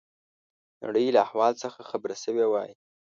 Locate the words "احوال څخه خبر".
1.25-2.11